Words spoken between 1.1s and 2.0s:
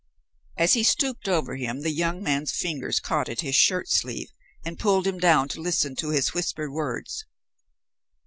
over him the